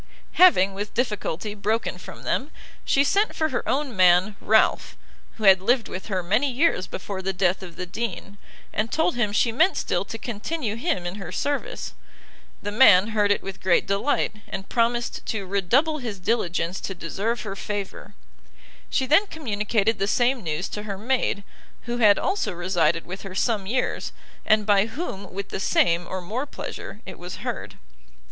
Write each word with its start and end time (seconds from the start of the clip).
Having, 0.31 0.73
with 0.73 0.95
difficulty, 0.95 1.53
broken 1.53 1.99
from 1.99 2.23
them, 2.23 2.49
she 2.83 3.03
sent 3.03 3.35
for 3.35 3.49
her 3.49 3.69
own 3.69 3.95
man, 3.95 4.35
Ralph, 4.41 4.97
who 5.35 5.43
had 5.43 5.61
lived 5.61 5.87
with 5.87 6.07
her 6.07 6.23
many 6.23 6.49
years 6.51 6.87
before 6.87 7.21
the 7.21 7.33
death 7.33 7.61
of 7.61 7.75
the 7.75 7.85
Dean, 7.85 8.39
and 8.73 8.91
told 8.91 9.13
him 9.15 9.31
she 9.31 9.51
meant 9.51 9.77
still 9.77 10.03
to 10.05 10.17
continue 10.17 10.75
him 10.75 11.05
in 11.05 11.17
her 11.21 11.31
service. 11.31 11.93
The 12.63 12.71
man 12.71 13.09
heard 13.09 13.29
it 13.29 13.43
with 13.43 13.61
great 13.61 13.85
delight, 13.85 14.37
and 14.47 14.67
promised 14.67 15.23
to 15.27 15.45
re 15.45 15.61
double 15.61 15.99
his 15.99 16.17
diligence 16.19 16.79
to 16.79 16.95
deserve 16.95 17.41
her 17.43 17.55
favour. 17.55 18.15
She 18.89 19.05
then 19.05 19.27
communicated 19.27 19.99
the 19.99 20.07
same 20.07 20.41
news 20.41 20.67
to 20.69 20.81
her 20.81 20.97
maid, 20.97 21.43
who 21.83 21.97
had 21.99 22.17
also 22.17 22.53
resided 22.53 23.05
with 23.05 23.21
her 23.21 23.35
some 23.35 23.67
years, 23.67 24.13
and 24.47 24.65
by 24.65 24.87
whom 24.87 25.31
with 25.31 25.49
the 25.49 25.59
same, 25.59 26.07
or 26.07 26.21
more 26.21 26.47
pleasure 26.47 27.01
it 27.05 27.19
was 27.19 27.45
heard. 27.45 27.77